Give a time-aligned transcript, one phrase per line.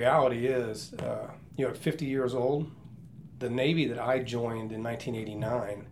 [0.00, 2.70] reality is, uh, you know, at 50 years old,
[3.38, 5.86] the Navy that I joined in 1989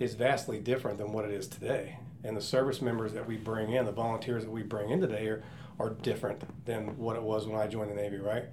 [0.00, 1.98] is vastly different than what it is today.
[2.24, 5.26] And the service members that we bring in, the volunteers that we bring in today,
[5.26, 5.42] are,
[5.78, 8.44] are different than what it was when I joined the Navy, right?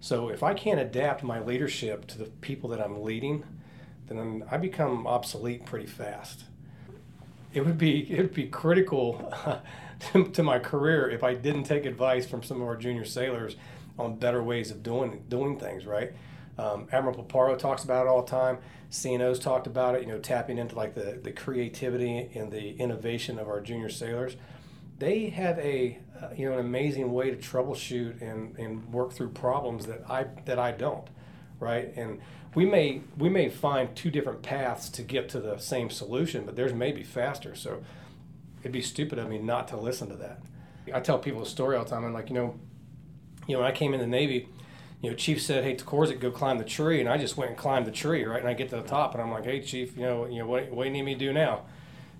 [0.00, 3.44] So if I can't adapt my leadership to the people that I'm leading,
[4.08, 6.44] then I become obsolete pretty fast.
[7.52, 9.32] It would be it would be critical
[10.12, 13.56] to, to my career if I didn't take advice from some of our junior sailors
[13.98, 16.12] on better ways of doing doing things, right?
[16.58, 18.58] Um, Admiral Paparo talks about it all the time.
[18.90, 23.38] CNO's talked about it, you know, tapping into like the, the creativity and the innovation
[23.38, 24.36] of our junior sailors.
[24.98, 29.30] They have a, uh, you know, an amazing way to troubleshoot and, and work through
[29.30, 31.08] problems that I, that I don't,
[31.62, 31.92] right?
[31.96, 32.20] And
[32.54, 36.56] we may, we may find two different paths to get to the same solution, but
[36.56, 37.54] theirs may be faster.
[37.54, 37.82] So
[38.60, 40.42] it'd be stupid of me not to listen to that.
[40.92, 42.04] I tell people a story all the time.
[42.04, 42.58] I'm like, you know,
[43.46, 44.48] you know, when I came in the Navy,
[45.00, 47.58] you know, Chief said, "Hey, Korzek, go climb the tree," and I just went and
[47.58, 48.38] climbed the tree, right?
[48.38, 50.46] And I get to the top, and I'm like, "Hey, Chief, you know, you know,
[50.46, 51.62] what, what do you need me to do now?"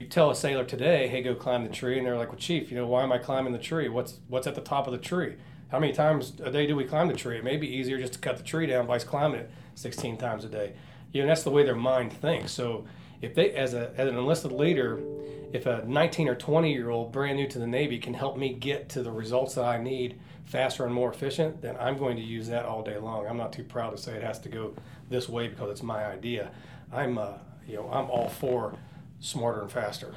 [0.00, 2.70] You tell a sailor today, "Hey, go climb the tree," and they're like, "Well, Chief,
[2.72, 3.88] you know, why am I climbing the tree?
[3.88, 5.36] What's what's at the top of the tree?
[5.72, 7.38] How many times a day do we climb the tree?
[7.38, 10.44] It may be easier just to cut the tree down by climbing it 16 times
[10.44, 10.74] a day."
[11.12, 12.52] You know, that's the way their mind thinks.
[12.52, 12.84] So
[13.22, 15.00] if they, as a as an enlisted leader,
[15.54, 18.52] if a 19 or 20 year old brand new to the Navy can help me
[18.52, 22.22] get to the results that I need faster and more efficient, then I'm going to
[22.22, 23.26] use that all day long.
[23.26, 24.74] I'm not too proud to say it has to go
[25.08, 26.50] this way because it's my idea.
[26.92, 28.74] I'm, uh, you know, I'm all for
[29.20, 30.14] smarter and faster.